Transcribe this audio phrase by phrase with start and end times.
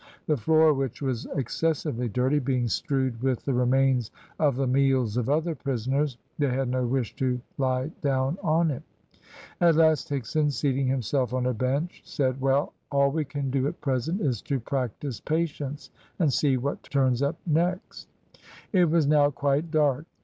[0.25, 5.29] The floor, which was excessively dirty, being strewed with the remains of the meals of
[5.29, 8.81] other prisoners, they had no wish to lie down on it.
[9.59, 13.79] At last, Higson, seating himself on a bench, said, "Well, all we can do at
[13.79, 18.07] present is to practise patience, and see what turns up next."
[18.73, 20.07] It was now quite dark.